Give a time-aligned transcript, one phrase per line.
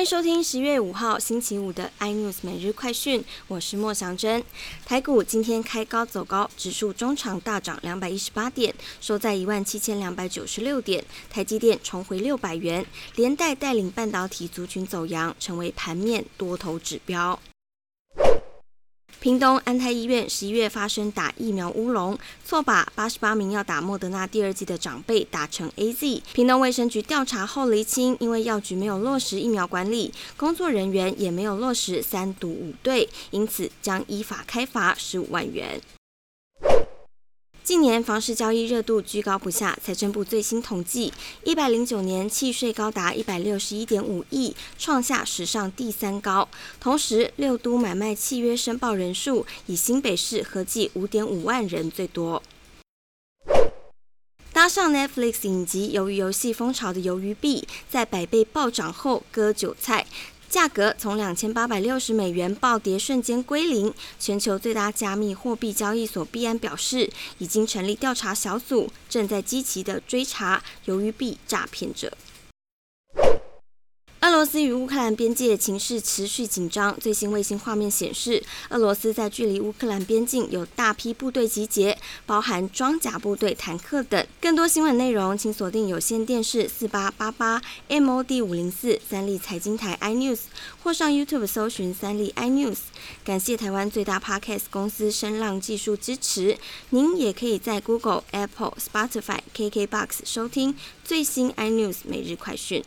[0.00, 4.42] 欢迎收听十月五号星期五的 iNews 每日快讯，我是莫祥珍。
[4.86, 11.04] 台股今天开高走高，指数中场大涨两百一十八点，收在一万七千两百九十六点。
[11.28, 12.86] 台积电重回六百元，
[13.16, 17.38] 连带带领半导体族群走阳，成为盘面多头指标。
[19.20, 26.22] 屏东安泰医院十一月发生打疫苗乌龙，错把八十八名要打莫德纳第二季的长辈打成 A Z。
[26.32, 35.78] 屏东卫生局调查后厘清，因为药局没有落实疫苗管理，工作人员也没有落实三毒五对，因此将依法开罚十五万元。
[37.70, 41.12] 近年房市交易热度居高不下，财政部最新统计，
[41.44, 46.48] 一百零九年契税高达一百六十一点五亿，创下史上第三高。
[46.80, 52.42] 同时，六都买卖契约申报人数以新北市合计五点五万人最多。
[54.52, 60.04] 搭上 Netflix 影集《鱿鱼游戏》风潮的鱿鱼币，在百倍暴涨后割韭菜。
[60.50, 63.94] 价格从两千八百六十美元暴跌，瞬间归零。
[64.18, 72.12] 全球最大加密货币交易所币安表示，已经成立调查小组，正在积极的追查由于币诈骗者。
[74.40, 76.98] 俄罗斯与乌克兰边界情势持续紧张。
[76.98, 84.26] 最新卫星画面显示，俄罗斯在距离乌克兰边境有大批部队集结，包含装甲部队、坦克等。
[84.40, 87.60] 更多新闻内容，请锁定有线电视四八八八
[87.90, 90.38] MOD 五零四三立财经台 iNews，
[90.82, 92.78] 或上 YouTube 搜寻三立 iNews。
[93.22, 96.56] 感谢台湾最大 Podcast 公司声浪技术支持。
[96.88, 102.82] 您也可以在 Google、Apple、Spotify、KKBox 收听最新 iNews 每日快讯。